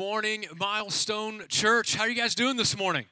[0.00, 1.94] morning, Milestone Church.
[1.94, 3.04] How are you guys doing this morning?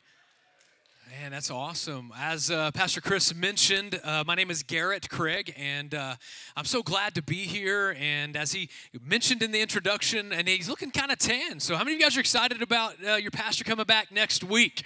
[1.21, 2.11] Man, that's awesome.
[2.19, 6.15] As uh, Pastor Chris mentioned, uh, my name is Garrett Craig, and uh,
[6.57, 7.95] I'm so glad to be here.
[8.01, 8.71] And as he
[9.07, 11.61] mentioned in the introduction, and he's looking kind of tan.
[11.61, 14.43] So, how many of you guys are excited about uh, your pastor coming back next
[14.43, 14.83] week?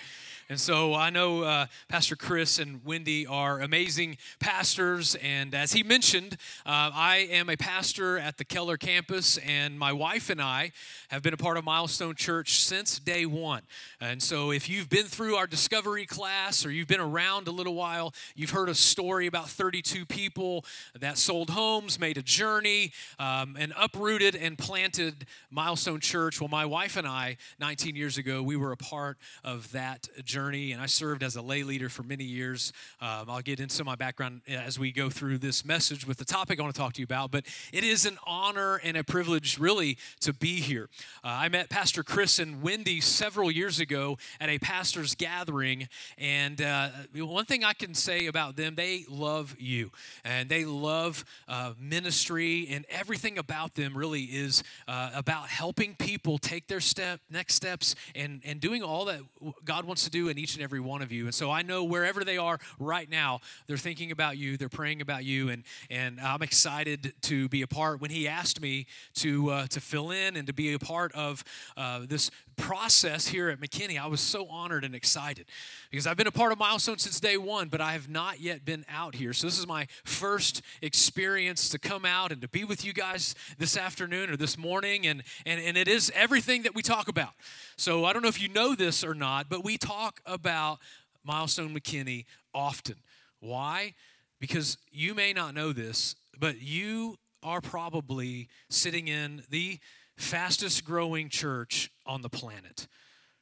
[0.52, 5.14] And so I know uh, Pastor Chris and Wendy are amazing pastors.
[5.22, 6.34] And as he mentioned,
[6.66, 10.72] uh, I am a pastor at the Keller campus, and my wife and I
[11.08, 13.62] have been a part of Milestone Church since day one.
[13.98, 17.74] And so if you've been through our discovery class or you've been around a little
[17.74, 20.66] while, you've heard a story about 32 people
[21.00, 26.42] that sold homes, made a journey, um, and uprooted and planted Milestone Church.
[26.42, 30.41] Well, my wife and I, 19 years ago, we were a part of that journey
[30.42, 32.72] journey, and I served as a lay leader for many years.
[33.00, 36.58] Um, I'll get into my background as we go through this message with the topic
[36.58, 39.56] I want to talk to you about, but it is an honor and a privilege,
[39.60, 40.88] really, to be here.
[41.22, 45.86] Uh, I met Pastor Chris and Wendy several years ago at a pastor's gathering,
[46.18, 49.92] and uh, one thing I can say about them, they love you,
[50.24, 56.36] and they love uh, ministry, and everything about them really is uh, about helping people
[56.36, 59.20] take their step, next steps, and, and doing all that
[59.64, 61.26] God wants to do in each and every one of you.
[61.26, 65.00] And so I know wherever they are right now, they're thinking about you, they're praying
[65.00, 68.00] about you, and and I'm excited to be a part.
[68.00, 71.44] When he asked me to uh, to fill in and to be a part of
[71.76, 75.46] uh, this process here at McKinney, I was so honored and excited
[75.90, 78.64] because I've been a part of Milestone since day one, but I have not yet
[78.64, 79.32] been out here.
[79.32, 83.34] So this is my first experience to come out and to be with you guys
[83.58, 87.32] this afternoon or this morning, and and, and it is everything that we talk about.
[87.76, 90.78] So I don't know if you know this or not, but we talk about
[91.24, 92.24] Milestone McKinney
[92.54, 92.96] often.
[93.40, 93.94] Why?
[94.40, 99.78] Because you may not know this, but you are probably sitting in the
[100.16, 102.86] fastest growing church on the planet.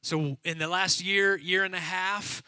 [0.03, 2.42] So, in the last year, year and a half,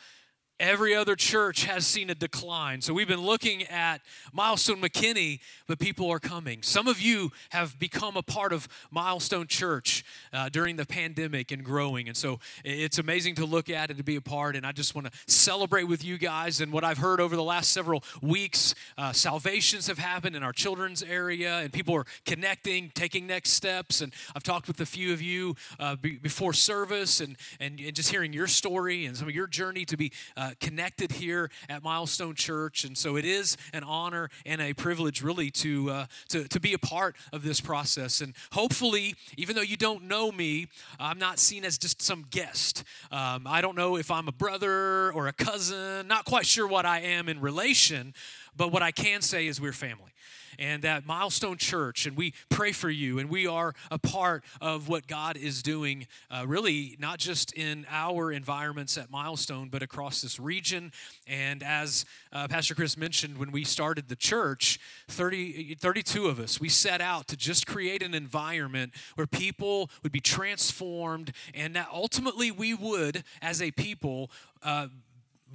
[0.61, 2.83] Every other church has seen a decline.
[2.83, 4.01] So we've been looking at
[4.33, 6.63] Milestone McKinney, but people are coming.
[6.63, 11.65] Some of you have become a part of Milestone Church uh, during the pandemic and
[11.65, 12.07] growing.
[12.07, 14.55] And so it's amazing to look at and to be a part.
[14.55, 16.61] And I just want to celebrate with you guys.
[16.61, 20.53] And what I've heard over the last several weeks, uh, salvations have happened in our
[20.53, 24.01] children's area, and people are connecting, taking next steps.
[24.01, 27.97] And I've talked with a few of you uh, be, before service and, and, and,
[27.97, 30.13] just hearing your story and some of your journey to be.
[30.43, 32.83] Uh, connected here at Milestone Church.
[32.83, 36.73] And so it is an honor and a privilege, really, to, uh, to, to be
[36.73, 38.21] a part of this process.
[38.21, 40.67] And hopefully, even though you don't know me,
[40.99, 42.83] I'm not seen as just some guest.
[43.13, 46.87] Um, I don't know if I'm a brother or a cousin, not quite sure what
[46.87, 48.13] I am in relation,
[48.57, 50.11] but what I can say is we're family
[50.59, 54.89] and that Milestone Church, and we pray for you, and we are a part of
[54.89, 60.21] what God is doing, uh, really not just in our environments at Milestone, but across
[60.23, 60.93] this region.
[61.27, 66.61] And as uh, Pastor Chris mentioned, when we started the church, 30, 32 of us,
[66.61, 71.89] we set out to just create an environment where people would be transformed, and that
[71.93, 74.31] ultimately we would, as a people,
[74.63, 74.89] uh,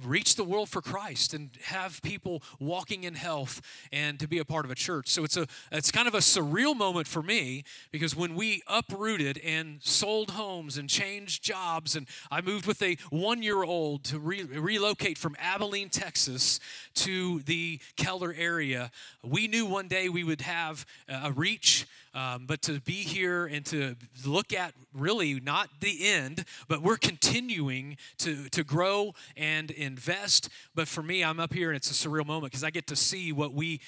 [0.04, 3.60] reach the world for Christ and have people walking in health
[3.92, 5.08] and to be a part of a church.
[5.08, 9.38] So it's a it's kind of a surreal moment for me because when we uprooted
[9.44, 15.18] and sold homes and changed jobs and I moved with a 1-year-old to re- relocate
[15.18, 16.60] from Abilene, Texas
[16.94, 18.90] to the Keller area,
[19.22, 23.64] we knew one day we would have a reach um, but to be here and
[23.66, 23.94] to
[24.26, 30.48] look at really not the end, but we're continuing to, to grow and invest.
[30.74, 32.96] But for me, I'm up here and it's a surreal moment because I get to
[32.96, 33.80] see what we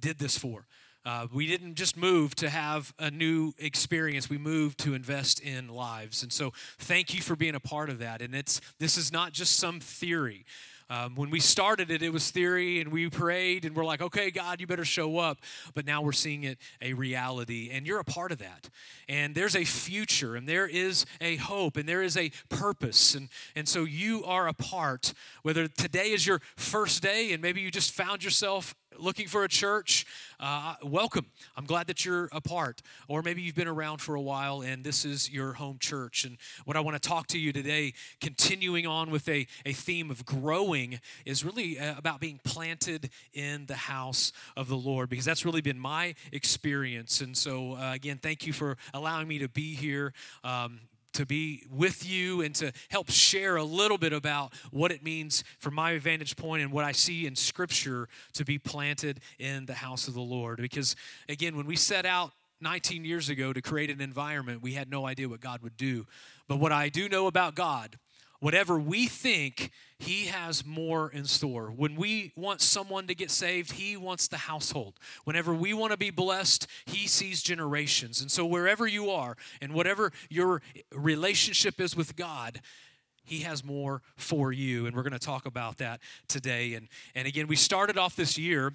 [0.00, 0.66] did this for.
[1.04, 4.30] Uh, we didn't just move to have a new experience.
[4.30, 7.98] We moved to invest in lives, and so thank you for being a part of
[7.98, 8.22] that.
[8.22, 10.44] And it's this is not just some theory.
[10.92, 14.30] Um, when we started it, it was theory, and we prayed, and we're like, okay,
[14.30, 15.38] God, you better show up.
[15.72, 18.68] But now we're seeing it a reality, and you're a part of that.
[19.08, 23.14] And there's a future, and there is a hope, and there is a purpose.
[23.14, 27.62] And, and so you are a part, whether today is your first day, and maybe
[27.62, 30.06] you just found yourself looking for a church,
[30.40, 31.26] uh, welcome.
[31.56, 32.82] I'm glad that you're a part.
[33.08, 36.24] Or maybe you've been around for a while and this is your home church.
[36.24, 40.10] And what I want to talk to you today, continuing on with a, a theme
[40.10, 45.24] of growing, is really uh, about being planted in the house of the Lord, because
[45.24, 47.20] that's really been my experience.
[47.20, 50.12] And so, uh, again, thank you for allowing me to be here.
[50.44, 50.80] Um,
[51.12, 55.44] to be with you and to help share a little bit about what it means
[55.58, 59.74] from my vantage point and what I see in Scripture to be planted in the
[59.74, 60.60] house of the Lord.
[60.60, 60.96] Because,
[61.28, 65.06] again, when we set out 19 years ago to create an environment, we had no
[65.06, 66.06] idea what God would do.
[66.48, 67.98] But what I do know about God,
[68.42, 71.68] whatever we think, He has more in store.
[71.68, 74.98] When we want someone to get saved, He wants the household.
[75.22, 78.20] Whenever we want to be blessed, He sees generations.
[78.20, 80.60] And so, wherever you are and whatever your
[80.92, 82.60] relationship is with God,
[83.24, 87.28] he has more for you and we're going to talk about that today and and
[87.28, 88.72] again we started off this year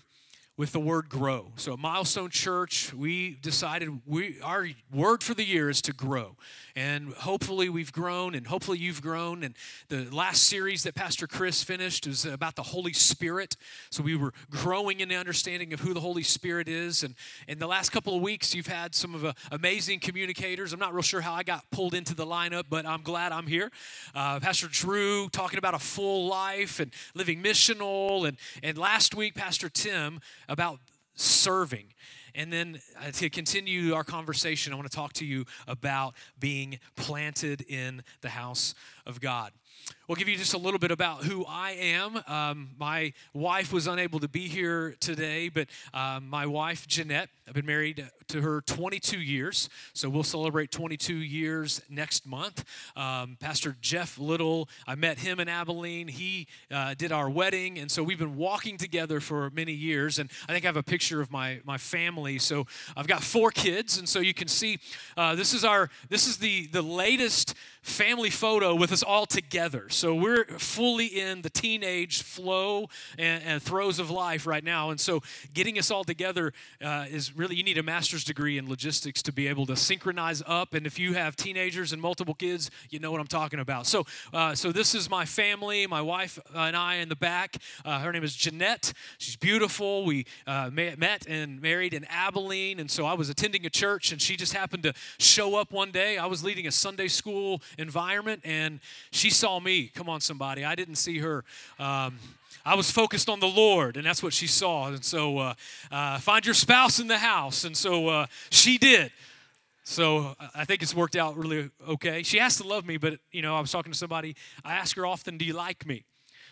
[0.57, 1.51] with the word grow.
[1.56, 6.36] So at Milestone Church, we decided we our word for the year is to grow.
[6.75, 9.44] And hopefully we've grown and hopefully you've grown.
[9.44, 9.56] And
[9.88, 13.56] the last series that Pastor Chris finished was about the Holy Spirit.
[13.92, 17.04] So we were growing in the understanding of who the Holy Spirit is.
[17.04, 17.15] And
[17.48, 20.74] in the last couple of weeks, you've had some of the amazing communicators.
[20.74, 23.48] I'm not real sure how I got pulled into the lineup, but I'm glad I'm
[23.48, 23.71] here.
[24.13, 28.27] Uh, Pastor Drew talking about a full life and living missional.
[28.27, 30.79] And, and last week, Pastor Tim about
[31.15, 31.94] serving.
[32.35, 36.79] And then uh, to continue our conversation, I want to talk to you about being
[36.95, 39.51] planted in the house of God.
[40.07, 42.21] We'll give you just a little bit about who I am.
[42.27, 47.53] Um, my wife was unable to be here today, but um, my wife, Jeanette, I've
[47.53, 52.65] been married to her 22 years, so we'll celebrate 22 years next month.
[52.95, 56.09] Um, Pastor Jeff Little, I met him in Abilene.
[56.09, 60.19] He uh, did our wedding, and so we've been walking together for many years.
[60.19, 62.38] And I think I have a picture of my my family.
[62.38, 64.80] So I've got four kids, and so you can see
[65.15, 67.56] uh, this is our this is the the latest
[67.88, 69.88] family photo with us all together.
[69.89, 74.89] So we're fully in the teenage flow and, and throes of life right now.
[74.89, 75.24] And so
[75.54, 76.51] getting us all together
[76.84, 80.44] uh, is really, you need a master's degree in logistics to be able to synchronize
[80.45, 80.74] up.
[80.74, 83.88] And if you have teenagers and multiple kids, you know what I'm talking about.
[83.88, 87.57] So, uh, so this is my family, my wife and I in the back.
[87.86, 88.92] Uh, her name is Jeanette.
[89.18, 90.04] She's beautiful.
[90.06, 92.81] We uh, met and married in Abilene.
[92.81, 95.92] And so I was attending a church and she just happened to show up one
[95.92, 96.18] day.
[96.18, 98.79] I was leading a Sunday school environment, and
[99.12, 99.88] she saw me.
[99.94, 100.63] Come on, somebody.
[100.63, 101.44] I didn't see her.
[101.79, 102.19] Um,
[102.65, 104.88] I was focused on the Lord, and that's what she saw.
[104.88, 105.53] And so, uh,
[105.89, 107.63] uh, find your spouse in the house.
[107.63, 109.12] And so uh, she did.
[109.85, 112.21] So I think it's worked out really okay.
[112.24, 114.35] She has to love me, but you know, I was talking to somebody.
[114.65, 116.03] I ask her often, "Do you like me?"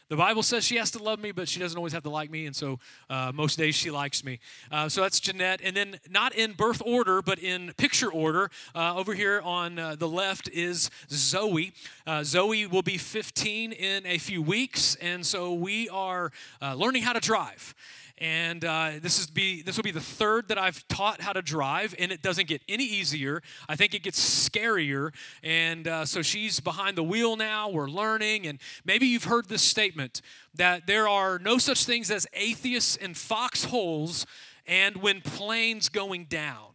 [0.08, 2.30] The Bible says she has to love me, but she doesn't always have to like
[2.30, 2.78] me, and so
[3.10, 4.40] uh, most days she likes me.
[4.72, 5.62] Uh, so that's Jeanette.
[5.64, 9.96] And then, not in birth order, but in picture order, uh, over here on uh,
[9.96, 11.74] the left is Zoe.
[12.06, 16.32] Uh, Zoe will be 15 in a few weeks, and so we are
[16.62, 17.74] uh, learning how to drive
[18.18, 21.42] and uh, this is be this will be the third that I've taught how to
[21.42, 23.42] drive, and it doesn't get any easier.
[23.68, 25.14] I think it gets scarier,
[25.44, 27.70] and uh, so she's behind the wheel now.
[27.70, 30.22] We're learning, and maybe you've heard this statement
[30.54, 34.26] that there are no such things as atheists in foxholes,
[34.66, 36.68] and when planes going down.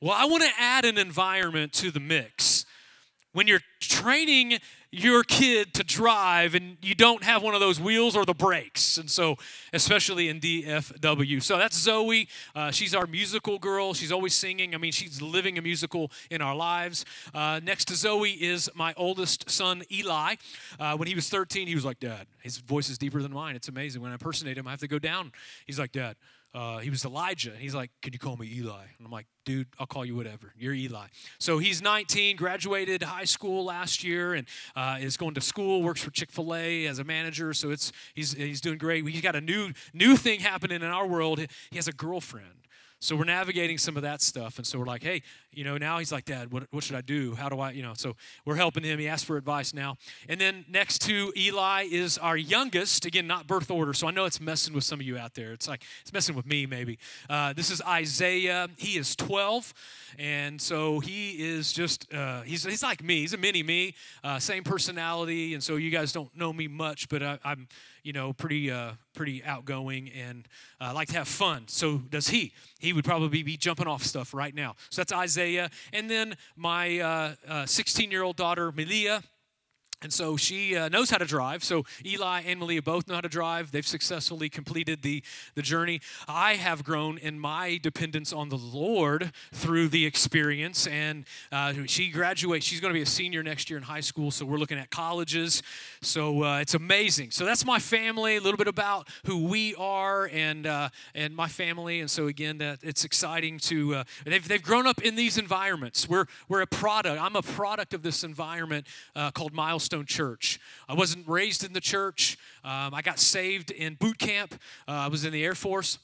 [0.00, 2.64] Well, I want to add an environment to the mix.
[3.32, 4.58] When you're training
[4.90, 8.98] your kid to drive and you don't have one of those wheels or the brakes.
[8.98, 9.36] And so,
[9.72, 11.42] especially in DFW.
[11.42, 12.28] So that's Zoe.
[12.54, 13.94] Uh, she's our musical girl.
[13.94, 14.74] She's always singing.
[14.74, 17.04] I mean, she's living a musical in our lives.
[17.34, 20.36] Uh, next to Zoe is my oldest son, Eli.
[20.78, 23.56] Uh, when he was 13, he was like, Dad, his voice is deeper than mine.
[23.56, 24.02] It's amazing.
[24.02, 25.32] When I impersonate him, I have to go down.
[25.66, 26.16] He's like, Dad,
[26.54, 27.52] uh, he was Elijah.
[27.56, 28.84] He's like, Can you call me Eli?
[28.98, 30.52] And I'm like, Dude, I'll call you whatever.
[30.56, 31.06] You're Eli.
[31.38, 35.82] So he's 19, graduated high school last year, and uh, is going to school.
[35.82, 37.52] Works for Chick Fil A as a manager.
[37.52, 39.06] So it's he's he's doing great.
[39.06, 41.38] He's got a new new thing happening in our world.
[41.38, 42.65] He has a girlfriend.
[43.06, 44.58] So we're navigating some of that stuff.
[44.58, 45.22] And so we're like, hey,
[45.52, 47.36] you know, now he's like, Dad, what, what should I do?
[47.36, 48.98] How do I, you know, so we're helping him.
[48.98, 49.96] He asked for advice now.
[50.28, 53.94] And then next to Eli is our youngest, again, not birth order.
[53.94, 55.52] So I know it's messing with some of you out there.
[55.52, 56.98] It's like, it's messing with me maybe.
[57.30, 58.68] Uh, this is Isaiah.
[58.76, 59.72] He is 12.
[60.18, 63.20] And so he is just, uh, he's, he's like me.
[63.20, 63.94] He's a mini me,
[64.24, 65.54] uh, same personality.
[65.54, 67.68] And so you guys don't know me much, but I, I'm,
[68.06, 70.46] you know, pretty uh, pretty outgoing and
[70.80, 71.64] uh, like to have fun.
[71.66, 72.52] So does he.
[72.78, 74.76] He would probably be jumping off stuff right now.
[74.90, 75.70] So that's Isaiah.
[75.92, 77.34] And then my
[77.64, 79.22] 16 uh, year old daughter, Melia.
[80.02, 81.64] And so she uh, knows how to drive.
[81.64, 83.72] So Eli and Malia both know how to drive.
[83.72, 85.22] They've successfully completed the,
[85.54, 86.02] the journey.
[86.28, 90.86] I have grown in my dependence on the Lord through the experience.
[90.86, 92.66] And uh, she graduates.
[92.66, 94.30] She's going to be a senior next year in high school.
[94.30, 95.62] So we're looking at colleges.
[96.02, 97.30] So uh, it's amazing.
[97.30, 101.48] So that's my family, a little bit about who we are and, uh, and my
[101.48, 102.00] family.
[102.00, 106.06] And so again, that it's exciting to, uh, they've, they've grown up in these environments.
[106.06, 107.18] We're, we're a product.
[107.18, 110.60] I'm a product of this environment uh, called Milestone Milestone Church.
[110.88, 112.36] I wasn't raised in the church.
[112.64, 114.54] Um, I got saved in boot camp.
[114.86, 115.98] Uh, I was in the Air Force.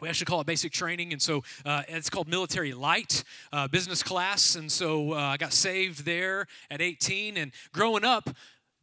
[0.00, 4.02] we actually call it basic training and so uh, it's called military light uh, business
[4.02, 8.30] class and so uh, i got saved there at 18 and growing up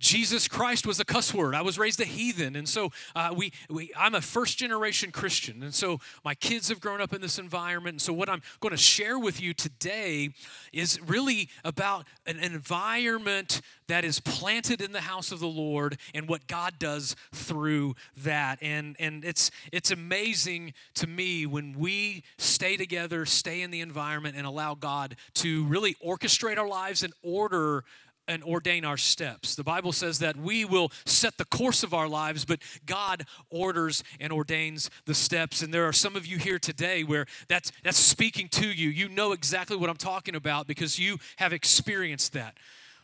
[0.05, 1.55] Jesus Christ was a cuss word.
[1.55, 2.55] I was raised a heathen.
[2.55, 5.63] And so uh, we, we, I'm a first generation Christian.
[5.63, 7.95] And so my kids have grown up in this environment.
[7.95, 10.29] And so what I'm going to share with you today
[10.71, 16.29] is really about an environment that is planted in the house of the Lord and
[16.29, 18.59] what God does through that.
[18.61, 24.35] And, and it's, it's amazing to me when we stay together, stay in the environment,
[24.37, 27.83] and allow God to really orchestrate our lives and order
[28.27, 29.55] and ordain our steps.
[29.55, 34.03] The Bible says that we will set the course of our lives, but God orders
[34.19, 35.61] and ordains the steps.
[35.61, 38.89] And there are some of you here today where that's that's speaking to you.
[38.89, 42.57] You know exactly what I'm talking about because you have experienced that.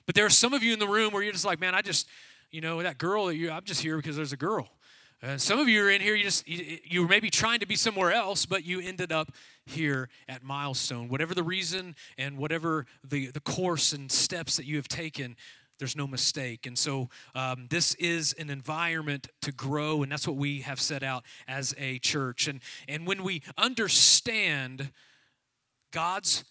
[0.06, 1.82] But there are some of you in the room where you're just like, man, I
[1.82, 2.08] just,
[2.50, 4.70] you know, that girl I'm just here because there's a girl.
[5.24, 7.68] And some of you are in here, you just you, you were maybe trying to
[7.68, 9.32] be somewhere else, but you ended up
[9.66, 11.10] here at Milestone.
[11.10, 15.36] Whatever the reason and whatever the, the course and steps that you have taken,
[15.78, 16.66] there's no mistake.
[16.66, 21.04] And so um, this is an environment to grow, and that's what we have set
[21.04, 22.48] out as a church.
[22.48, 24.92] And, and when we understand
[25.92, 26.44] God's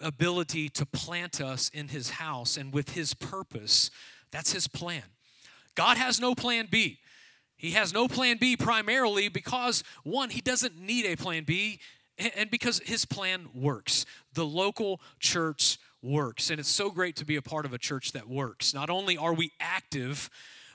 [0.00, 3.90] ability to plant us in his house and with his purpose,
[4.32, 5.02] that's his plan.
[5.76, 6.98] God has no plan B.
[7.56, 11.80] He has no plan B primarily because, one, he doesn't need a plan B,
[12.18, 14.06] and because his plan works.
[14.32, 16.50] The local church works.
[16.50, 18.72] And it's so great to be a part of a church that works.
[18.72, 20.30] Not only are we active,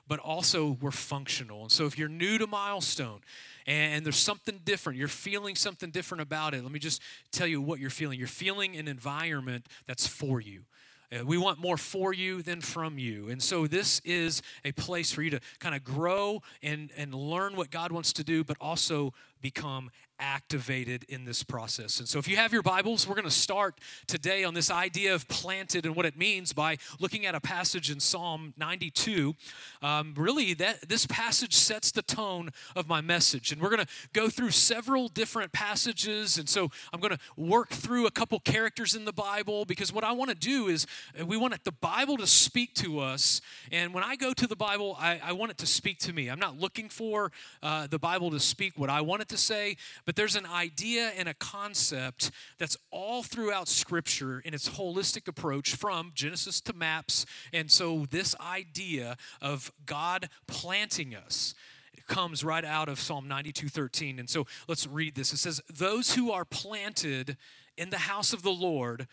[0.08, 1.64] but also we're functional.
[1.64, 3.22] And so if you're new to Milestone,
[3.68, 4.98] and there's something different.
[4.98, 6.64] You're feeling something different about it.
[6.64, 8.18] Let me just tell you what you're feeling.
[8.18, 10.64] You're feeling an environment that's for you.
[11.12, 13.30] Uh, we want more for you than from you.
[13.30, 17.56] And so this is a place for you to kind of grow and, and learn
[17.56, 19.90] what God wants to do, but also become
[20.22, 22.00] activated in this process.
[22.00, 25.16] And so, if you have your Bibles, we're going to start today on this idea
[25.16, 29.36] of planted and what it means by looking at a passage in Psalm 92.
[29.82, 33.92] Um, really, that this passage sets the tone of my message, and we're going to
[34.14, 36.38] go through several different passages.
[36.38, 40.04] And so, I'm going to work through a couple characters in the Bible because what
[40.04, 40.86] I want to do is
[41.20, 43.42] uh, we want the Bible to speak to us.
[43.72, 46.30] And when I go to the Bible, I, I want it to speak to me.
[46.30, 47.32] I'm not looking for
[47.64, 51.12] uh, the Bible to speak what I want it to say, but there's an idea
[51.18, 57.26] and a concept that's all throughout Scripture in its holistic approach from Genesis to maps.
[57.52, 61.56] And so, this idea of God planting us
[62.08, 64.20] comes right out of Psalm 92 13.
[64.20, 65.34] And so, let's read this.
[65.34, 67.38] It says, Those who are planted
[67.78, 69.08] in the house of the Lord,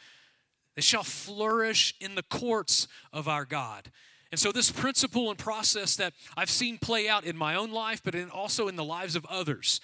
[0.77, 3.91] they shall flourish in the courts of our God.
[4.31, 8.03] And so, this principle and process that I've seen play out in my own life,
[8.05, 9.81] but in, also in the lives of others.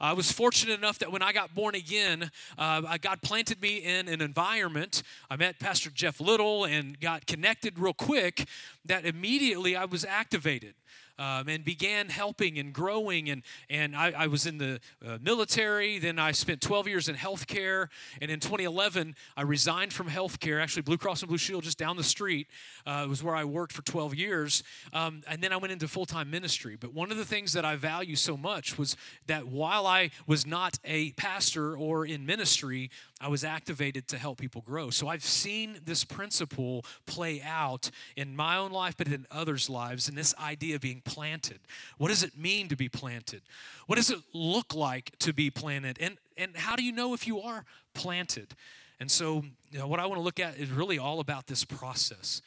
[0.00, 4.06] I was fortunate enough that when I got born again, uh, God planted me in
[4.06, 5.02] an environment.
[5.28, 8.46] I met Pastor Jeff Little and got connected real quick
[8.84, 10.74] that immediately I was activated
[11.18, 13.28] um, and began helping and growing.
[13.30, 15.98] And, and I, I was in the uh, military.
[15.98, 17.88] Then I spent 12 years in healthcare.
[18.20, 20.62] And in 2011, I resigned from healthcare.
[20.62, 22.48] Actually, Blue Cross and Blue Shield just down the street
[22.86, 24.62] uh, was where I worked for 12 years.
[24.92, 26.76] Um, and then I went into full time ministry.
[26.78, 28.96] But one of the things that I value so much was
[29.26, 34.38] that while I was not a pastor or in ministry, I was activated to help
[34.38, 34.90] people grow.
[34.90, 40.08] So I've seen this principle play out in my own life, but in others' lives,
[40.08, 41.58] and this idea of being planted.
[41.96, 43.42] What does it mean to be planted?
[43.86, 45.98] What does it look like to be planted?
[46.00, 48.54] And, and how do you know if you are planted?
[49.00, 51.64] And so, you know, what I want to look at is really all about this
[51.64, 52.40] process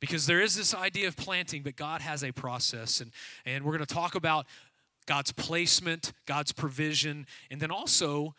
[0.00, 3.00] because there is this idea of planting, but God has a process.
[3.00, 3.10] And,
[3.44, 4.46] and we're going to talk about
[5.06, 8.34] God's placement, God's provision, and then also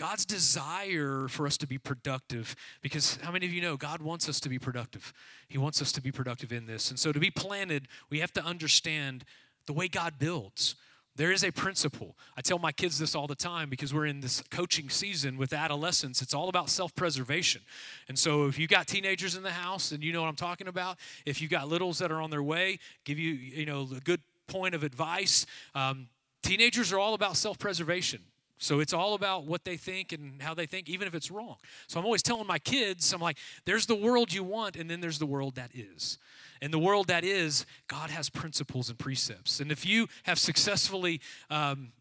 [0.00, 4.30] God's desire for us to be productive, because how many of you know God wants
[4.30, 5.12] us to be productive?
[5.46, 6.88] He wants us to be productive in this.
[6.88, 9.26] And so to be planted, we have to understand
[9.66, 10.74] the way God builds.
[11.16, 12.16] There is a principle.
[12.34, 15.52] I tell my kids this all the time because we're in this coaching season with
[15.52, 16.22] adolescents.
[16.22, 17.60] It's all about self preservation.
[18.08, 20.66] And so, if you've got teenagers in the house and you know what I'm talking
[20.66, 24.00] about, if you've got littles that are on their way, give you, you know, a
[24.00, 25.44] good point of advice.
[25.74, 26.08] Um,
[26.42, 28.20] teenagers are all about self preservation.
[28.60, 31.56] So it's all about what they think and how they think, even if it's wrong.
[31.88, 35.00] So I'm always telling my kids, I'm like, there's the world you want, and then
[35.00, 36.18] there's the world that is.
[36.60, 39.60] And the world that is, God has principles and precepts.
[39.60, 41.92] And if you have successfully um,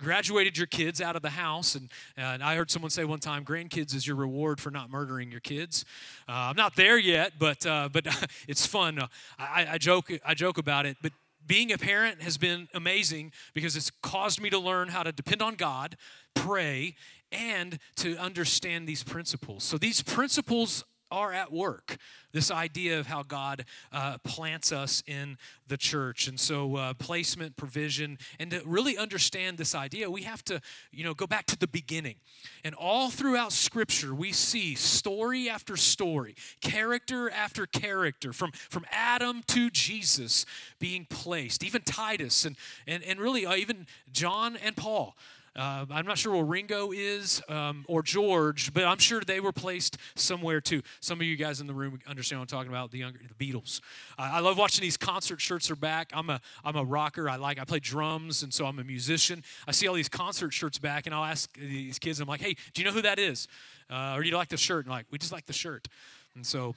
[0.00, 3.44] graduated your kids out of the house and, and, i heard someone say one time
[3.44, 5.84] grandkids is your reward for not murdering your kids
[6.26, 8.06] uh, i'm not there yet but, uh, but
[8.48, 9.06] it's fun uh,
[9.38, 11.12] I, I, joke, I joke about it but
[11.46, 15.42] being a parent has been amazing because it's caused me to learn how to depend
[15.42, 15.96] on God,
[16.34, 16.94] pray,
[17.32, 19.64] and to understand these principles.
[19.64, 21.96] So these principles are at work.
[22.32, 25.36] This idea of how God uh, plants us in
[25.66, 30.44] the church, and so uh, placement, provision, and to really understand this idea, we have
[30.44, 30.60] to,
[30.92, 32.16] you know, go back to the beginning.
[32.62, 39.42] And all throughout Scripture, we see story after story, character after character, from from Adam
[39.48, 40.46] to Jesus
[40.78, 45.16] being placed, even Titus, and and and really uh, even John and Paul.
[45.56, 49.52] Uh, I'm not sure where Ringo is um, or George, but I'm sure they were
[49.52, 50.80] placed somewhere too.
[51.00, 52.92] Some of you guys in the room understand what I'm talking about.
[52.92, 53.80] The younger, the Beatles.
[54.16, 56.10] Uh, I love watching these concert shirts are back.
[56.14, 57.28] I'm a I'm a rocker.
[57.28, 59.42] I like I play drums, and so I'm a musician.
[59.66, 62.20] I see all these concert shirts back, and I'll ask these kids.
[62.20, 63.48] I'm like, hey, do you know who that is?
[63.90, 64.84] Uh, or do you like the shirt?
[64.84, 65.88] And like, we just like the shirt.
[66.36, 66.76] And so,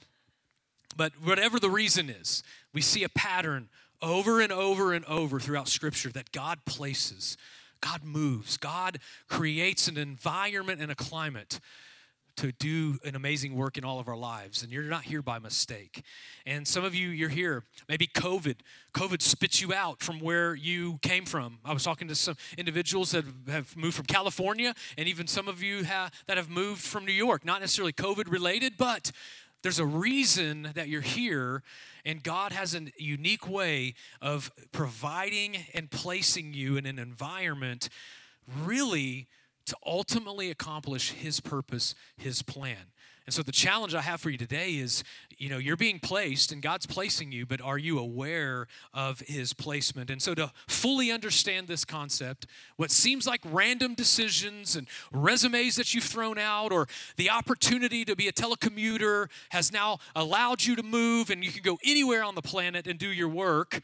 [0.96, 3.68] but whatever the reason is, we see a pattern
[4.02, 7.36] over and over and over throughout Scripture that God places
[7.84, 8.56] God moves.
[8.56, 8.98] God
[9.28, 11.60] creates an environment and a climate
[12.36, 15.38] to do an amazing work in all of our lives and you're not here by
[15.38, 16.02] mistake.
[16.46, 17.62] And some of you you're here.
[17.88, 18.56] Maybe covid
[18.92, 21.58] covid spits you out from where you came from.
[21.64, 25.62] I was talking to some individuals that have moved from california and even some of
[25.62, 27.44] you have, that have moved from new york.
[27.44, 29.12] Not necessarily covid related but
[29.64, 31.62] there's a reason that you're here
[32.04, 37.88] and God has a unique way of providing and placing you in an environment
[38.62, 39.26] really
[39.64, 42.92] to ultimately accomplish His purpose, His plan.
[43.26, 45.02] And so the challenge I have for you today is,
[45.38, 49.54] you know, you're being placed and God's placing you, but are you aware of his
[49.54, 50.10] placement?
[50.10, 55.94] And so to fully understand this concept, what seems like random decisions and resumes that
[55.94, 60.82] you've thrown out or the opportunity to be a telecommuter has now allowed you to
[60.82, 63.80] move and you can go anywhere on the planet and do your work.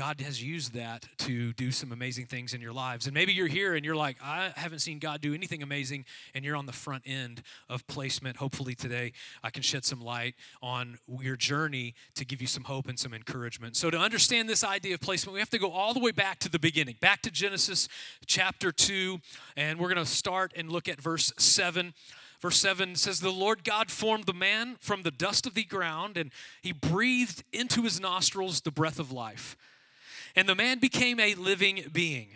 [0.00, 3.04] God has used that to do some amazing things in your lives.
[3.04, 6.42] And maybe you're here and you're like, I haven't seen God do anything amazing, and
[6.42, 8.38] you're on the front end of placement.
[8.38, 12.88] Hopefully, today I can shed some light on your journey to give you some hope
[12.88, 13.76] and some encouragement.
[13.76, 16.38] So, to understand this idea of placement, we have to go all the way back
[16.38, 17.86] to the beginning, back to Genesis
[18.24, 19.20] chapter 2,
[19.54, 21.92] and we're going to start and look at verse 7.
[22.40, 26.16] Verse 7 says, The Lord God formed the man from the dust of the ground,
[26.16, 26.30] and
[26.62, 29.58] he breathed into his nostrils the breath of life
[30.36, 32.28] and the man became a living being.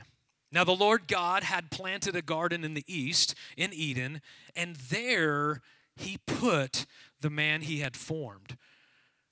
[0.53, 4.21] Now, the Lord God had planted a garden in the east, in Eden,
[4.55, 5.63] and there
[5.97, 6.87] he put
[7.21, 8.57] the man he had formed.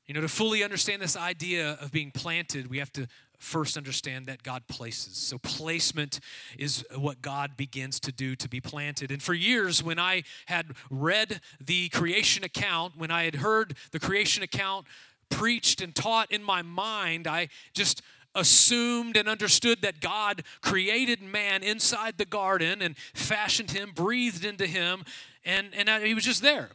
[0.07, 3.07] You know, to fully understand this idea of being planted, we have to
[3.39, 5.17] first understand that God places.
[5.17, 6.21] So, placement
[6.59, 9.11] is what God begins to do to be planted.
[9.11, 14.01] And for years, when I had read the creation account, when I had heard the
[14.01, 14.87] creation account
[15.29, 18.03] preached and taught in my mind, I just
[18.35, 24.67] assumed and understood that God created man inside the garden and fashioned him, breathed into
[24.67, 25.05] him,
[25.45, 26.71] and, and he was just there.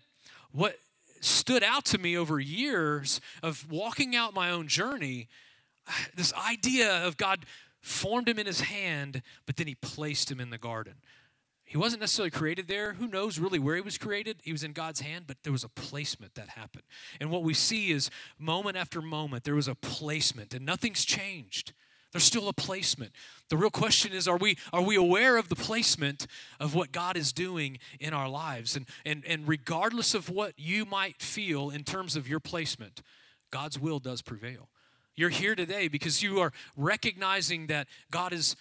[0.51, 0.77] What
[1.21, 5.27] stood out to me over years of walking out my own journey,
[6.15, 7.45] this idea of God
[7.81, 10.95] formed him in his hand, but then he placed him in the garden.
[11.67, 12.93] He wasn't necessarily created there.
[12.93, 14.37] Who knows really where he was created?
[14.41, 16.85] He was in God's hand, but there was a placement that happened.
[17.19, 21.73] And what we see is moment after moment, there was a placement, and nothing's changed.
[22.13, 23.11] There's still a placement.
[23.49, 26.25] The real question is are we, are we aware of the placement
[26.57, 28.77] of what God is doing in our lives?
[28.77, 33.01] And, and, and regardless of what you might feel in terms of your placement,
[33.51, 34.69] God's will does prevail.
[35.17, 38.55] You're here today because you are recognizing that God is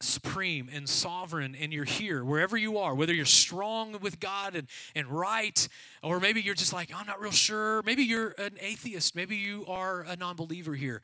[0.00, 4.66] supreme and sovereign and you're here wherever you are whether you're strong with god and,
[4.94, 5.68] and right
[6.02, 7.82] or maybe you're just like i'm not real sure.
[7.82, 9.16] Maybe you're an atheist.
[9.16, 11.02] Maybe you are a non-believer here.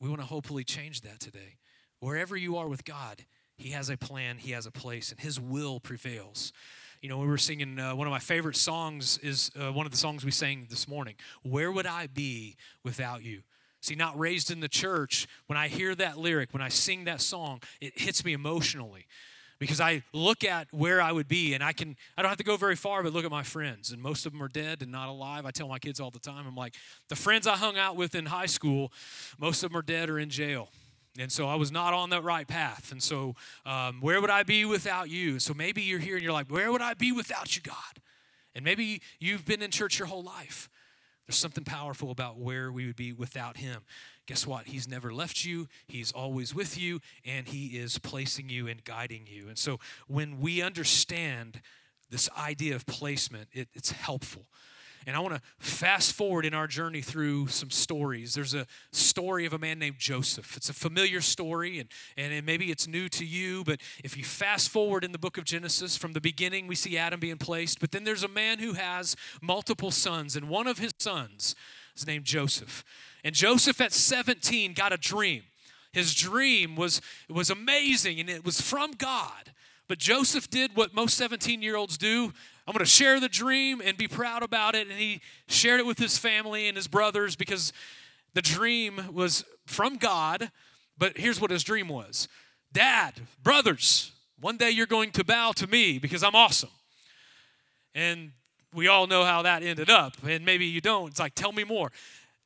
[0.00, 1.58] We want to hopefully change that today.
[1.98, 3.24] Wherever you are with god
[3.56, 6.52] he has a plan he has a place and his will prevails.
[7.02, 9.92] You know we were singing uh, one of my favorite songs is uh, one of
[9.92, 13.42] the songs we sang this morning where would i be without you
[13.80, 17.20] See, not raised in the church, when I hear that lyric, when I sing that
[17.20, 19.06] song, it hits me emotionally
[19.60, 22.44] because I look at where I would be and I can I don't have to
[22.44, 24.90] go very far but look at my friends and most of them are dead and
[24.90, 25.46] not alive.
[25.46, 26.74] I tell my kids all the time I'm like
[27.08, 28.90] the friends I hung out with in high school
[29.38, 30.70] most of them are dead or in jail.
[31.18, 32.92] And so I was not on that right path.
[32.92, 33.34] And so
[33.66, 35.38] um, where would I be without you?
[35.38, 38.00] So maybe you're here and you're like where would I be without you God?
[38.54, 40.68] And maybe you've been in church your whole life.
[41.30, 43.82] There's something powerful about where we would be without Him.
[44.26, 44.66] Guess what?
[44.66, 49.28] He's never left you, He's always with you, and He is placing you and guiding
[49.28, 49.46] you.
[49.46, 51.60] And so when we understand
[52.10, 54.46] this idea of placement, it, it's helpful.
[55.06, 58.34] And I want to fast forward in our journey through some stories.
[58.34, 60.56] There's a story of a man named Joseph.
[60.56, 64.68] It's a familiar story, and, and maybe it's new to you, but if you fast
[64.68, 67.80] forward in the book of Genesis, from the beginning, we see Adam being placed.
[67.80, 71.54] But then there's a man who has multiple sons, and one of his sons
[71.96, 72.84] is named Joseph.
[73.24, 75.44] And Joseph at 17 got a dream.
[75.92, 79.52] His dream was, was amazing, and it was from God.
[79.88, 82.32] But Joseph did what most 17 year olds do
[82.66, 84.88] I'm going to share the dream and be proud about it.
[84.88, 87.72] And he shared it with his family and his brothers because
[88.34, 90.50] the dream was from God.
[90.96, 92.28] But here's what his dream was
[92.72, 96.70] Dad, brothers, one day you're going to bow to me because I'm awesome.
[97.94, 98.32] And
[98.72, 100.16] we all know how that ended up.
[100.26, 101.08] And maybe you don't.
[101.08, 101.90] It's like, tell me more.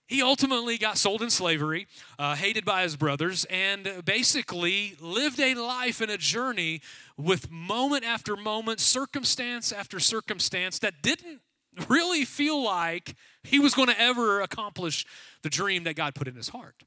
[0.07, 1.87] He ultimately got sold in slavery,
[2.19, 6.83] uh, hated by his brothers, and basically lived a life and a journey
[7.17, 11.40] with moment after moment, circumstance after circumstance that didn't
[11.88, 15.07] really feel like he was going to ever accomplish
[15.43, 16.85] the dream that God put in his heart.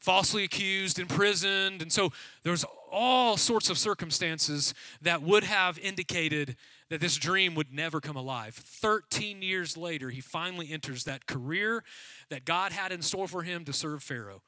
[0.00, 2.12] Falsely accused, imprisoned, and so
[2.44, 6.56] there's all sorts of circumstances that would have indicated
[6.88, 8.54] that this dream would never come alive.
[8.54, 11.84] 13 years later, he finally enters that career
[12.30, 14.42] that God had in store for him to serve Pharaoh.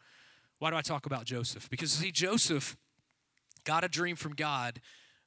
[0.59, 1.69] Why do I talk about Joseph?
[1.69, 2.77] Because, see, Joseph
[3.65, 4.81] got a dream from God,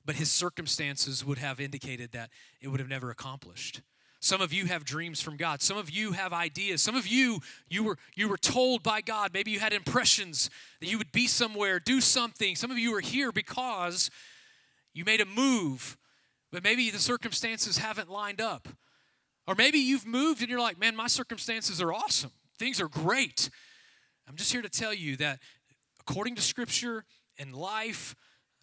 [0.06, 2.30] but his circumstances would have indicated that
[2.62, 3.82] it would have never accomplished.
[4.24, 5.62] Some of you have dreams from God.
[5.62, 6.82] Some of you have ideas.
[6.82, 9.32] Some of you you were you were told by God.
[9.34, 12.56] Maybe you had impressions that you would be somewhere, do something.
[12.56, 14.10] Some of you are here because
[14.94, 15.98] you made a move
[16.54, 18.68] but maybe the circumstances haven't lined up.
[19.48, 22.30] Or maybe you've moved and you're like, man, my circumstances are awesome.
[22.60, 23.50] Things are great.
[24.30, 25.40] I'm just here to tell you that
[26.00, 27.06] according to Scripture
[27.40, 28.16] and life,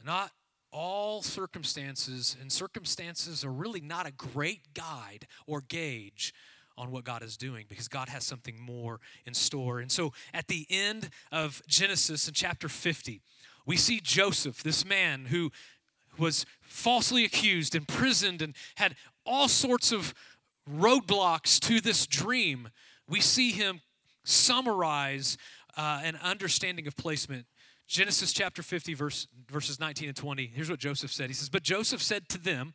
[0.07, 0.31] not
[0.73, 6.33] all circumstances, and circumstances are really not a great guide or gauge
[6.77, 9.81] on what God is doing because God has something more in store.
[9.81, 13.21] And so at the end of Genesis in chapter 50,
[13.67, 15.53] we see Joseph, this man who
[16.19, 18.95] was falsely accused, imprisoned, and had
[19.27, 20.15] all sorts of
[20.69, 22.69] roadblocks to this dream,
[23.09, 23.81] we see him
[24.25, 25.37] summarize
[25.77, 27.47] uh, an understanding of placement.
[27.91, 30.47] Genesis chapter 50, verse, verses 19 and 20.
[30.55, 31.27] Here's what Joseph said.
[31.27, 32.73] He says, But Joseph said to them,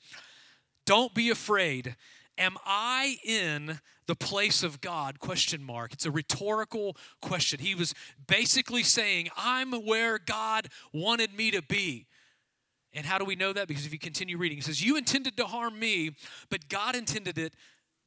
[0.85, 1.95] Don't be afraid.
[2.37, 5.19] Am I in the place of God?
[5.19, 5.93] Question mark.
[5.93, 7.61] It's a rhetorical question.
[7.61, 7.93] He was
[8.27, 12.07] basically saying, I'm where God wanted me to be.
[12.93, 13.69] And how do we know that?
[13.69, 16.11] Because if you continue reading, he says, You intended to harm me,
[16.49, 17.53] but God intended it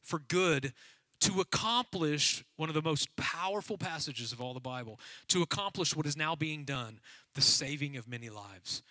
[0.03, 0.75] for good
[1.21, 6.07] to accomplish one of the most powerful passages of all the Bible, to accomplish what
[6.07, 7.01] is now being done
[7.35, 8.83] the saving of many lives.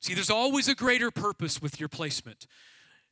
[0.00, 2.46] See, there's always a greater purpose with your placement.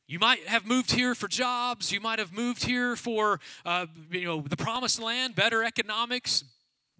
[0.07, 1.91] You might have moved here for jobs.
[1.91, 6.43] You might have moved here for, uh, you know, the promised land, better economics,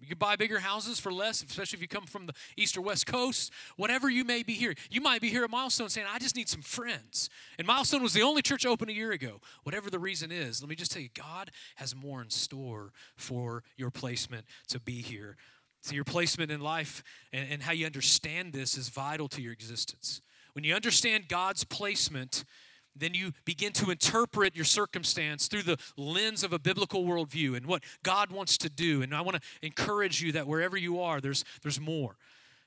[0.02, 2.80] you can buy bigger houses for less, especially if you come from the east or
[2.80, 3.52] west coast.
[3.76, 6.48] Whatever you may be here, you might be here at Milestone saying, I just need
[6.48, 7.30] some friends.
[7.56, 9.40] And Milestone was the only church open a year ago.
[9.62, 13.62] Whatever the reason is, let me just tell you, God has more in store for
[13.76, 15.36] your placement to be here.
[15.82, 19.52] So, your placement in life and, and how you understand this is vital to your
[19.52, 20.20] existence.
[20.52, 22.44] When you understand God's placement,
[22.94, 27.66] then you begin to interpret your circumstance through the lens of a biblical worldview and
[27.66, 29.02] what God wants to do.
[29.02, 32.16] And I want to encourage you that wherever you are, there's, there's more.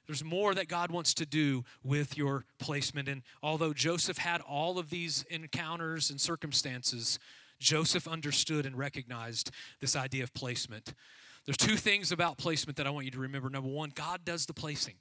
[0.07, 3.07] There's more that God wants to do with your placement.
[3.07, 7.19] And although Joseph had all of these encounters and circumstances,
[7.59, 10.93] Joseph understood and recognized this idea of placement.
[11.45, 13.49] There's two things about placement that I want you to remember.
[13.49, 14.95] Number one, God does the placing.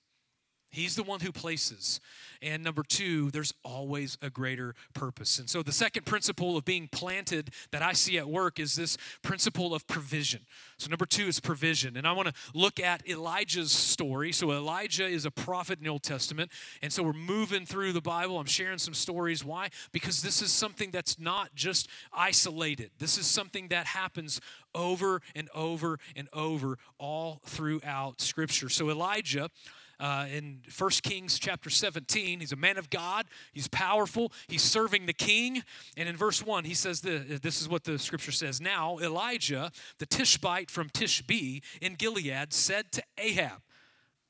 [0.74, 2.00] He's the one who places.
[2.42, 5.38] And number two, there's always a greater purpose.
[5.38, 8.98] And so the second principle of being planted that I see at work is this
[9.22, 10.40] principle of provision.
[10.76, 11.96] So number two is provision.
[11.96, 14.32] And I want to look at Elijah's story.
[14.32, 16.50] So Elijah is a prophet in the Old Testament.
[16.82, 18.38] And so we're moving through the Bible.
[18.38, 19.44] I'm sharing some stories.
[19.44, 19.70] Why?
[19.92, 22.90] Because this is something that's not just isolated.
[22.98, 24.40] This is something that happens
[24.74, 28.68] over and over and over all throughout Scripture.
[28.68, 29.50] So Elijah
[30.00, 32.40] uh, in 1 Kings chapter 17.
[32.40, 35.62] He's a man of God, he's powerful, he's serving the king.
[35.96, 39.70] And in verse 1, he says this, this is what the scripture says Now Elijah,
[39.98, 43.62] the Tishbite from Tishbe in Gilead, said to Ahab,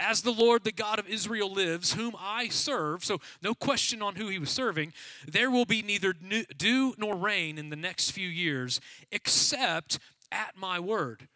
[0.00, 4.16] as the Lord, the God of Israel, lives, whom I serve, so no question on
[4.16, 4.92] who he was serving,
[5.26, 8.80] there will be neither dew nor rain in the next few years,
[9.12, 9.98] except
[10.32, 11.28] at my word.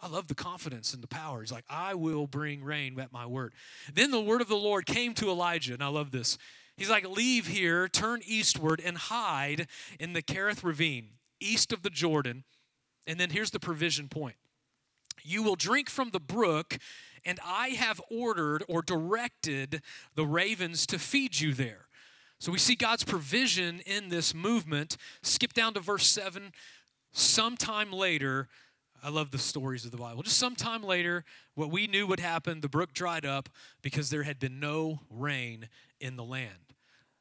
[0.00, 1.40] I love the confidence and the power.
[1.40, 3.54] He's like, I will bring rain at my word.
[3.92, 6.36] Then the word of the Lord came to Elijah, and I love this.
[6.76, 11.10] He's like, Leave here, turn eastward, and hide in the Kerith ravine.
[11.40, 12.44] east of the Jordan.
[13.06, 14.36] And then here's the provision point
[15.22, 16.78] You will drink from the brook,
[17.24, 19.80] and I have ordered or directed
[20.14, 21.86] the ravens to feed you there.
[22.38, 24.98] So we see God's provision in this movement.
[25.22, 26.52] Skip down to verse 7.
[27.12, 28.48] Sometime later,
[29.02, 30.22] I love the stories of the Bible.
[30.22, 33.48] Just sometime later, what we knew would happen, the brook dried up
[33.82, 35.68] because there had been no rain
[36.00, 36.74] in the land.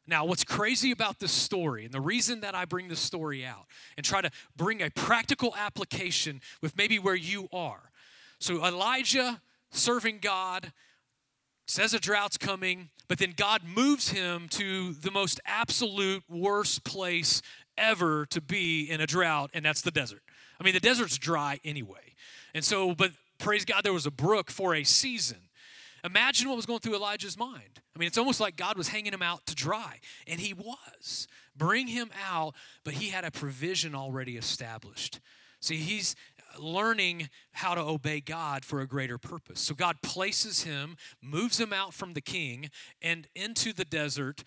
[0.08, 3.66] Now, what's crazy about this story, and the reason that I bring this story out
[3.98, 7.92] and try to bring a practical application with maybe where you are.
[8.40, 10.72] So, Elijah serving God
[11.68, 17.42] says a drought's coming, but then God moves him to the most absolute worst place
[17.78, 20.22] ever to be in a drought, and that's the desert.
[20.60, 22.16] I mean, the desert's dry anyway.
[22.54, 25.38] And so, but praise God, there was a brook for a season.
[26.04, 27.82] Imagine what was going through Elijah's mind.
[27.96, 31.28] I mean, it's almost like God was hanging him out to dry, and he was.
[31.56, 35.20] Bring him out, but he had a provision already established.
[35.62, 36.16] See, he's
[36.60, 39.60] learning how to obey God for a greater purpose.
[39.60, 42.70] So God places him, moves him out from the king
[43.02, 44.44] and into the desert,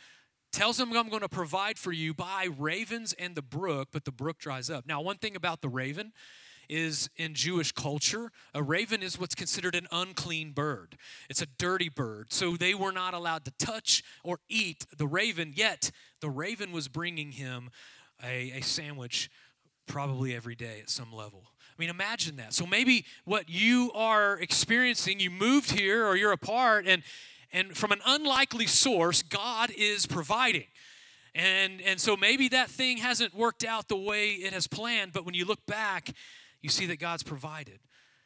[0.53, 4.13] tells him, I'm going to provide for you by ravens and the brook, but the
[4.13, 4.87] brook dries up.
[4.87, 6.13] Now, one thing about the raven
[6.69, 10.97] is in Jewish culture, a raven is what's considered an unclean bird.
[11.31, 12.33] It's a dirty bird.
[12.33, 16.89] So they were not allowed to touch or eat the raven, yet the raven was
[16.89, 17.71] bringing him
[18.23, 19.31] a, a sandwich
[19.87, 21.45] probably every day at some level.
[21.79, 22.53] I mean, imagine that.
[22.53, 27.03] So maybe what you are experiencing, you moved here or you're apart, and
[27.53, 30.67] and from an unlikely source, God is providing.
[31.35, 35.25] And, and so maybe that thing hasn't worked out the way it has planned, but
[35.25, 36.11] when you look back,
[36.61, 37.79] you see that God's provided.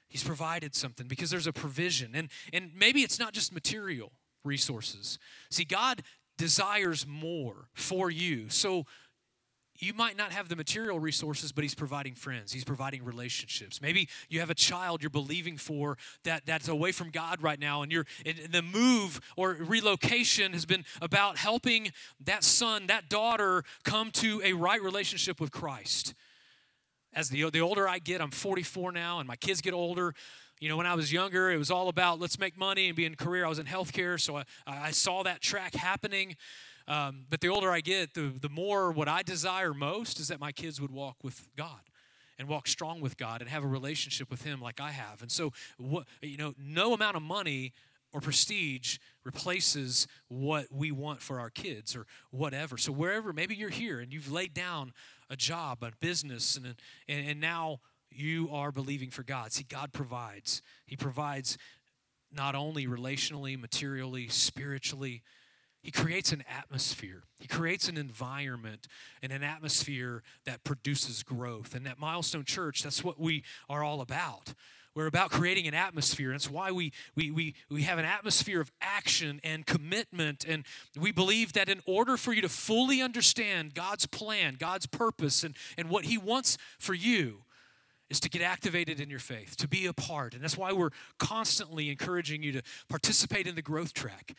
[0.09, 2.13] He's provided something because there's a provision.
[2.15, 4.13] And, and maybe it's not just material
[4.45, 5.19] resources.
[5.51, 6.03] See, God
[6.37, 8.49] desires more for you.
[8.49, 8.87] So
[9.83, 12.53] you might not have the material resources, but he's providing friends.
[12.53, 13.83] He's providing relationships.
[13.83, 17.83] Maybe you have a child you're believing for that, that's away from God right now,
[17.83, 21.91] and you're and the move or relocation has been about helping
[22.25, 26.15] that son, that daughter come to a right relationship with Christ
[27.15, 30.15] as the, the older I get, I'm 44 now, and my kids get older.
[30.61, 33.05] You know, when I was younger, it was all about let's make money and be
[33.05, 33.45] in career.
[33.45, 36.37] I was in healthcare, so I, I saw that track happening.
[36.89, 40.41] Um, but the older I get, the, the more what I desire most is that
[40.41, 41.81] my kids would walk with God
[42.39, 45.23] and walk strong with God and have a relationship with Him like I have.
[45.23, 47.73] And so, what, you know, no amount of money
[48.13, 52.77] or prestige replaces what we want for our kids or whatever.
[52.77, 54.93] So, wherever, maybe you're here and you've laid down
[55.31, 56.75] a job, a business, and,
[57.09, 59.53] and, and now you are believing for God.
[59.53, 60.63] See, God provides.
[60.87, 61.57] He provides
[62.31, 65.23] not only relationally, materially, spiritually,
[65.83, 67.25] he creates an atmosphere.
[67.41, 68.87] He creates an environment
[69.21, 71.75] and an atmosphere that produces growth.
[71.75, 74.55] And at Milestone Church, that's what we are all about.
[74.95, 76.31] We're about creating an atmosphere.
[76.31, 80.45] And why we, we, we, we have an atmosphere of action and commitment.
[80.47, 80.65] And
[80.99, 85.57] we believe that in order for you to fully understand God's plan, God's purpose, and,
[85.77, 87.45] and what He wants for you,
[88.09, 90.35] is to get activated in your faith, to be a part.
[90.35, 94.35] And that's why we're constantly encouraging you to participate in the growth track.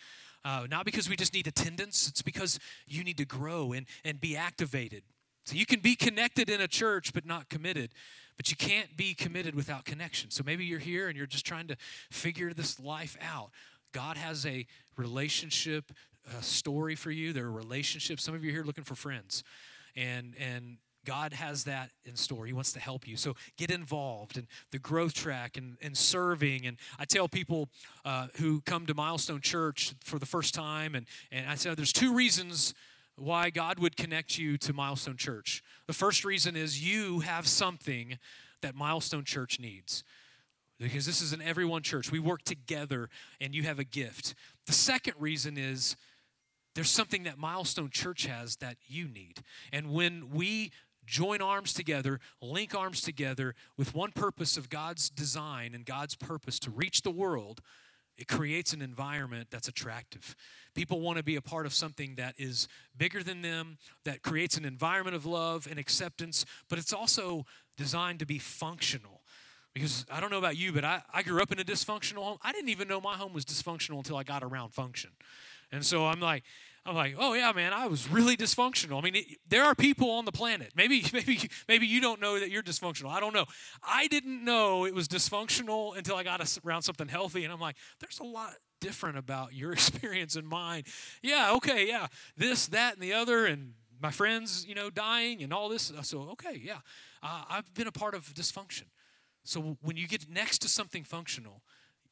[0.46, 4.20] Uh, not because we just need attendance, it's because you need to grow and, and
[4.20, 5.04] be activated.
[5.46, 7.92] So you can be connected in a church but not committed.
[8.36, 10.32] But you can't be committed without connection.
[10.32, 11.78] So maybe you're here and you're just trying to
[12.10, 13.52] figure this life out.
[13.94, 14.66] God has a
[14.98, 15.92] relationship
[16.40, 17.34] a story for you.
[17.34, 18.24] There are relationships.
[18.24, 19.44] Some of you here looking for friends.
[19.96, 22.46] And and God has that in store.
[22.46, 23.18] He wants to help you.
[23.18, 26.66] So get involved in the growth track and, and serving.
[26.66, 27.70] And I tell people
[28.06, 31.94] uh, who come to Milestone Church for the first time, and, and I say there's
[31.94, 32.74] two reasons
[33.16, 35.64] why God would connect you to Milestone Church.
[35.88, 38.18] The first reason is you have something
[38.62, 40.04] that Milestone Church needs.
[40.80, 42.12] Because this is an everyone church.
[42.12, 44.34] We work together and you have a gift.
[44.66, 45.96] The second reason is
[46.76, 49.44] there's something that Milestone Church has that you need.
[49.72, 50.72] And when we
[51.06, 56.60] join arms together, link arms together with one purpose of God's design and God's purpose
[56.60, 57.62] to reach the world,
[58.18, 60.36] it creates an environment that's attractive.
[60.76, 64.56] People want to be a part of something that is bigger than them, that creates
[64.56, 69.22] an environment of love and acceptance, but it's also designed to be functional.
[69.74, 72.38] Because I don't know about you, but I, I grew up in a dysfunctional home.
[72.44, 75.10] I didn't even know my home was dysfunctional until I got around function.
[75.72, 76.44] And so I'm like,
[76.86, 78.98] I'm like, oh yeah, man, I was really dysfunctional.
[78.98, 80.74] I mean, it, there are people on the planet.
[80.76, 83.10] Maybe, maybe, maybe you don't know that you're dysfunctional.
[83.10, 83.46] I don't know.
[83.82, 87.78] I didn't know it was dysfunctional until I got around something healthy, and I'm like,
[88.00, 90.84] there's a lot different about your experience and mine.
[91.22, 95.54] Yeah, okay, yeah, this, that, and the other, and my friends, you know, dying and
[95.54, 95.92] all this.
[96.02, 96.80] So, okay, yeah,
[97.22, 98.84] uh, I've been a part of dysfunction.
[99.46, 101.62] So when you get next to something functional,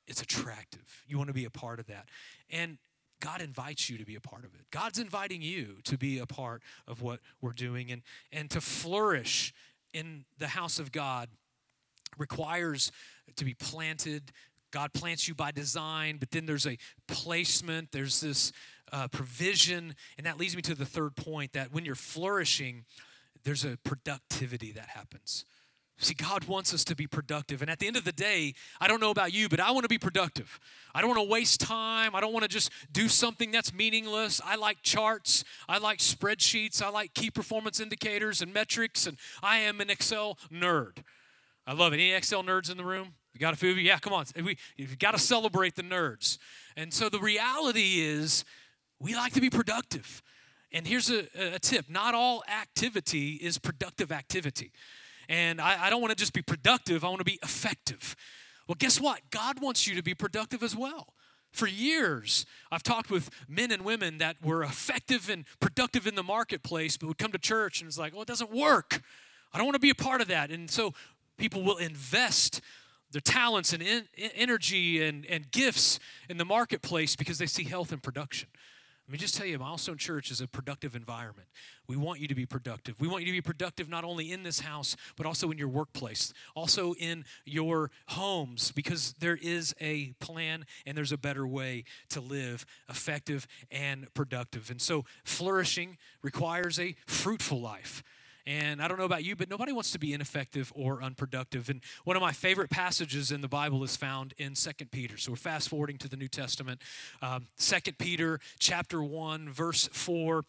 [0.07, 1.03] it's attractive.
[1.07, 2.09] You want to be a part of that.
[2.49, 2.77] And
[3.21, 4.65] God invites you to be a part of it.
[4.71, 8.01] God's inviting you to be a part of what we're doing and,
[8.33, 9.53] and to flourish
[9.93, 11.29] in the house of God
[12.17, 12.91] requires
[13.37, 14.33] to be planted.
[14.71, 18.51] God plants you by design, but then there's a placement, there's this
[18.91, 19.95] uh, provision.
[20.17, 22.85] And that leads me to the third point that when you're flourishing,
[23.43, 25.45] there's a productivity that happens.
[26.01, 27.61] See, God wants us to be productive.
[27.61, 29.83] And at the end of the day, I don't know about you, but I want
[29.83, 30.59] to be productive.
[30.95, 32.15] I don't want to waste time.
[32.15, 34.41] I don't want to just do something that's meaningless.
[34.43, 35.43] I like charts.
[35.69, 36.81] I like spreadsheets.
[36.81, 39.05] I like key performance indicators and metrics.
[39.05, 41.03] And I am an Excel nerd.
[41.67, 41.97] I love it.
[41.97, 43.13] Any Excel nerds in the room?
[43.33, 43.83] You got a few of you?
[43.83, 44.25] Yeah, come on.
[44.43, 46.39] We, you've got to celebrate the nerds.
[46.75, 48.43] And so the reality is,
[48.99, 50.23] we like to be productive.
[50.71, 54.71] And here's a, a tip not all activity is productive activity.
[55.31, 58.17] And I, I don't want to just be productive, I want to be effective.
[58.67, 59.21] Well, guess what?
[59.29, 61.13] God wants you to be productive as well.
[61.53, 66.23] For years, I've talked with men and women that were effective and productive in the
[66.23, 69.01] marketplace, but would come to church and it's like, oh, it doesn't work.
[69.53, 70.51] I don't want to be a part of that.
[70.51, 70.93] And so
[71.37, 72.59] people will invest
[73.13, 74.03] their talents and in,
[74.35, 78.49] energy and, and gifts in the marketplace because they see health and production.
[79.11, 81.49] Let me just tell you, Milestone Church is a productive environment.
[81.85, 82.97] We want you to be productive.
[83.01, 85.67] We want you to be productive not only in this house, but also in your
[85.67, 91.83] workplace, also in your homes, because there is a plan and there's a better way
[92.11, 94.71] to live effective and productive.
[94.71, 98.03] And so, flourishing requires a fruitful life.
[98.45, 101.69] And I don't know about you, but nobody wants to be ineffective or unproductive.
[101.69, 105.17] And one of my favorite passages in the Bible is found in Second Peter.
[105.17, 106.81] So we're fast forwarding to the New Testament.
[107.21, 110.43] Um, 2 Peter chapter 1, verse 4.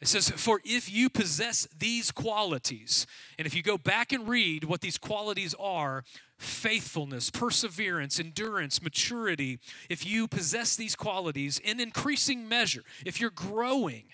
[0.00, 3.06] It says, For if you possess these qualities,
[3.38, 6.04] and if you go back and read what these qualities are
[6.38, 9.58] faithfulness, perseverance, endurance, maturity
[9.88, 14.04] if you possess these qualities in increasing measure, if you're growing,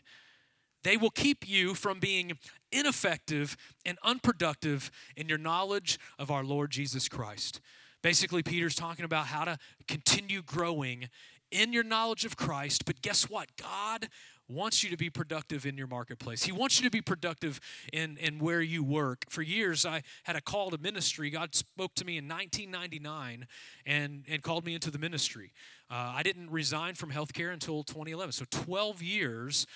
[0.85, 2.39] they will keep you from being
[2.73, 7.61] ineffective and unproductive in your knowledge of our Lord Jesus Christ.
[8.03, 11.09] Basically, Peter's talking about how to continue growing
[11.53, 13.49] in your knowledge of Christ, but guess what?
[13.57, 14.09] God
[14.49, 16.43] wants you to be productive in your marketplace.
[16.43, 17.61] He wants you to be productive
[17.93, 19.25] in, in where you work.
[19.29, 21.31] For years, I had a call to ministry.
[21.31, 23.47] God spoke to me in 1999
[23.87, 25.53] and, and called me into the ministry.
[25.91, 28.33] Uh, I didn't resign from healthcare until 2011.
[28.33, 29.67] So 12 years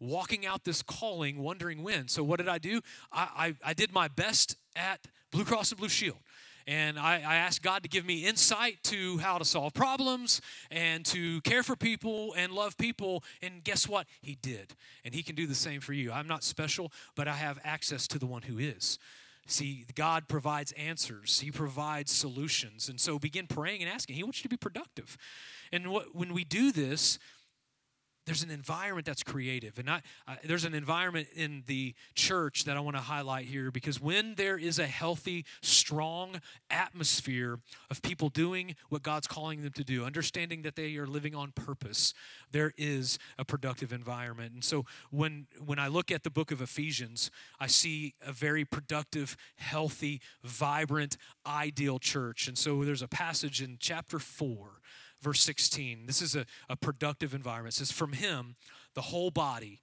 [0.00, 2.08] walking out this calling, wondering when.
[2.08, 2.80] So, what did I do?
[3.12, 6.18] I, I, I did my best at Blue Cross and Blue Shield.
[6.68, 11.04] And I, I, asked God to give me insight to how to solve problems and
[11.06, 13.22] to care for people and love people.
[13.40, 14.08] And guess what?
[14.20, 14.74] He did.
[15.04, 16.10] And He can do the same for you.
[16.10, 18.98] I'm not special, but I have access to the one who is.
[19.46, 22.88] See, God provides answers, He provides solutions.
[22.88, 24.16] And so begin praying and asking.
[24.16, 25.16] He wants you to be productive.
[25.72, 27.20] And what, when we do this,
[28.26, 29.78] there's an environment that's creative.
[29.78, 30.02] And I,
[30.44, 34.58] there's an environment in the church that I want to highlight here because when there
[34.58, 40.62] is a healthy, strong atmosphere of people doing what God's calling them to do, understanding
[40.62, 42.14] that they are living on purpose,
[42.50, 44.52] there is a productive environment.
[44.54, 48.64] And so when, when I look at the book of Ephesians, I see a very
[48.64, 52.48] productive, healthy, vibrant, ideal church.
[52.48, 54.80] And so there's a passage in chapter 4
[55.20, 56.06] verse 16.
[56.06, 57.74] This is a, a productive environment.
[57.74, 58.56] It says, From him,
[58.94, 59.80] the whole body,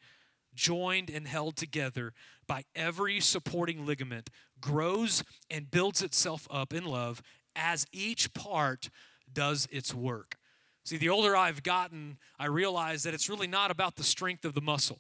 [0.54, 2.14] joined and held together
[2.48, 4.30] by every supporting ligament,
[4.62, 7.22] grows and builds itself up in love
[7.56, 8.90] as each part
[9.32, 10.38] does its work.
[10.86, 14.54] See, the older I've gotten, I realize that it's really not about the strength of
[14.54, 15.00] the muscle.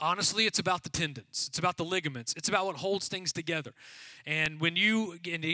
[0.00, 1.46] Honestly, it's about the tendons.
[1.48, 2.32] It's about the ligaments.
[2.36, 3.72] It's about what holds things together.
[4.26, 5.44] And when you, and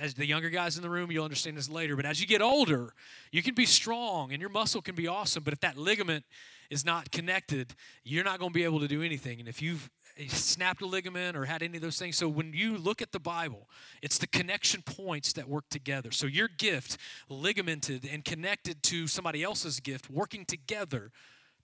[0.00, 2.42] as the younger guys in the room, you'll understand this later, but as you get
[2.42, 2.94] older,
[3.30, 6.24] you can be strong and your muscle can be awesome, but if that ligament
[6.68, 9.38] is not connected, you're not going to be able to do anything.
[9.38, 12.52] And if you've eh, snapped a ligament or had any of those things, so when
[12.54, 13.68] you look at the Bible,
[14.00, 16.10] it's the connection points that work together.
[16.10, 16.96] So your gift,
[17.28, 21.12] ligamented and connected to somebody else's gift, working together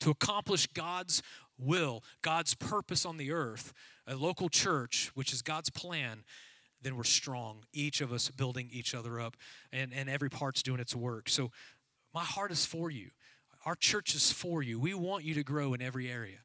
[0.01, 1.23] to accomplish God's
[1.59, 3.73] will, God's purpose on the earth,
[4.07, 6.25] a local church, which is God's plan,
[6.83, 7.65] then we're strong.
[7.73, 9.37] Each of us building each other up,
[9.73, 11.29] and, and every part's doing its work.
[11.29, 11.51] So
[12.15, 13.11] my heart is for you.
[13.65, 14.79] Our church is for you.
[14.79, 16.39] We want you to grow in every area.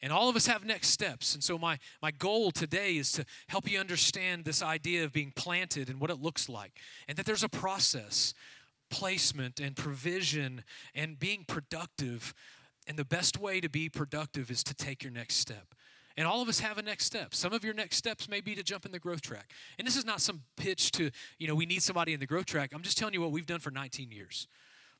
[0.00, 1.34] And all of us have next steps.
[1.34, 5.32] And so, my, my goal today is to help you understand this idea of being
[5.34, 6.72] planted and what it looks like,
[7.06, 8.34] and that there's a process,
[8.90, 12.34] placement, and provision, and being productive
[12.86, 15.74] and the best way to be productive is to take your next step.
[16.16, 17.34] And all of us have a next step.
[17.34, 19.50] Some of your next steps may be to jump in the growth track.
[19.78, 22.46] And this is not some pitch to, you know, we need somebody in the growth
[22.46, 22.72] track.
[22.74, 24.46] I'm just telling you what we've done for 19 years.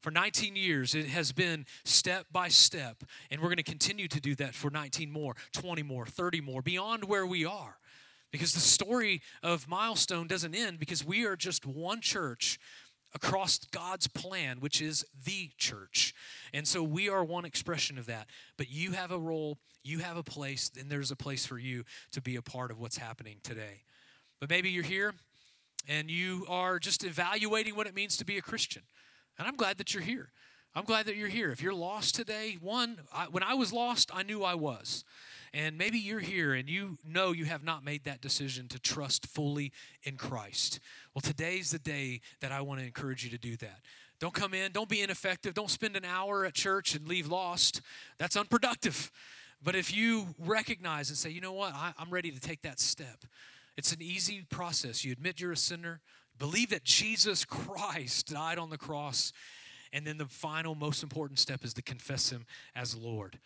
[0.00, 4.20] For 19 years, it has been step by step, and we're going to continue to
[4.20, 7.76] do that for 19 more, 20 more, 30 more, beyond where we are.
[8.32, 12.58] Because the story of Milestone doesn't end because we are just one church
[13.14, 16.14] across God's plan, which is the church.
[16.52, 18.28] And so we are one expression of that.
[18.56, 21.84] But you have a role, you have a place, and there's a place for you
[22.12, 23.82] to be a part of what's happening today.
[24.40, 25.14] But maybe you're here
[25.88, 28.82] and you are just evaluating what it means to be a Christian.
[29.38, 30.30] And I'm glad that you're here.
[30.74, 31.50] I'm glad that you're here.
[31.52, 35.04] If you're lost today, one, I, when I was lost, I knew I was.
[35.52, 39.26] And maybe you're here and you know you have not made that decision to trust
[39.26, 39.70] fully
[40.04, 40.80] in Christ.
[41.14, 43.80] Well, today's the day that I want to encourage you to do that.
[44.18, 47.82] Don't come in, don't be ineffective, don't spend an hour at church and leave lost.
[48.16, 49.10] That's unproductive.
[49.62, 52.80] But if you recognize and say, you know what, I, I'm ready to take that
[52.80, 53.24] step,
[53.76, 55.04] it's an easy process.
[55.04, 56.00] You admit you're a sinner,
[56.38, 59.32] believe that Jesus Christ died on the cross,
[59.92, 63.38] and then the final, most important step is to confess Him as Lord.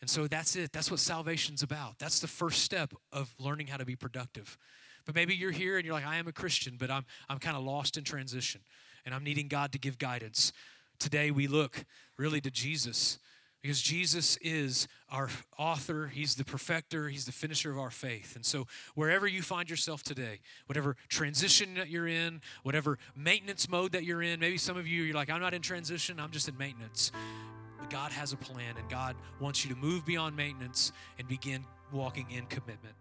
[0.00, 0.72] And so that's it.
[0.72, 1.98] That's what salvation's about.
[1.98, 4.56] That's the first step of learning how to be productive.
[5.04, 7.56] But maybe you're here and you're like, I am a Christian, but I'm, I'm kind
[7.56, 8.60] of lost in transition
[9.04, 10.52] and I'm needing God to give guidance.
[10.98, 11.84] Today we look
[12.16, 13.18] really to Jesus
[13.62, 15.28] because Jesus is our
[15.58, 18.36] author, He's the perfecter, He's the finisher of our faith.
[18.36, 23.92] And so, wherever you find yourself today, whatever transition that you're in, whatever maintenance mode
[23.92, 26.48] that you're in, maybe some of you, you're like, I'm not in transition, I'm just
[26.48, 27.10] in maintenance.
[27.78, 31.64] But God has a plan, and God wants you to move beyond maintenance and begin
[31.92, 32.94] walking in commitment.